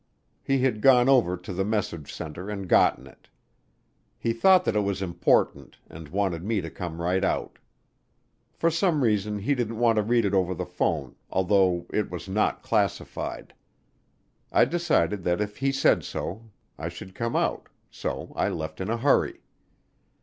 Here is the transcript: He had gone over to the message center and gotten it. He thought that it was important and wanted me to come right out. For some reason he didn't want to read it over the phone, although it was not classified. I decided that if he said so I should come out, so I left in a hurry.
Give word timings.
He 0.41 0.63
had 0.63 0.81
gone 0.81 1.07
over 1.07 1.37
to 1.37 1.53
the 1.53 1.63
message 1.63 2.11
center 2.11 2.49
and 2.49 2.67
gotten 2.67 3.05
it. 3.05 3.29
He 4.17 4.33
thought 4.33 4.65
that 4.65 4.75
it 4.75 4.79
was 4.79 4.99
important 4.99 5.77
and 5.87 6.09
wanted 6.09 6.43
me 6.43 6.59
to 6.59 6.71
come 6.71 6.99
right 6.99 7.23
out. 7.23 7.59
For 8.51 8.71
some 8.71 9.03
reason 9.03 9.37
he 9.37 9.53
didn't 9.53 9.77
want 9.77 9.97
to 9.97 10.01
read 10.01 10.25
it 10.25 10.33
over 10.33 10.55
the 10.55 10.65
phone, 10.65 11.17
although 11.29 11.85
it 11.93 12.09
was 12.09 12.27
not 12.27 12.63
classified. 12.63 13.53
I 14.51 14.65
decided 14.65 15.23
that 15.25 15.39
if 15.39 15.57
he 15.57 15.71
said 15.71 16.03
so 16.03 16.49
I 16.79 16.89
should 16.89 17.13
come 17.13 17.35
out, 17.35 17.69
so 17.91 18.33
I 18.35 18.49
left 18.49 18.81
in 18.81 18.89
a 18.89 18.97
hurry. 18.97 19.43